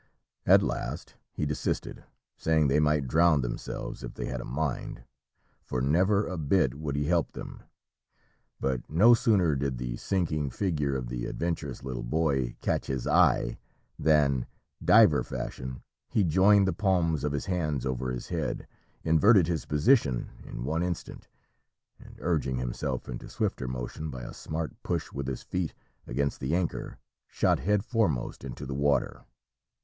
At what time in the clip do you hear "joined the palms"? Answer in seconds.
16.23-17.23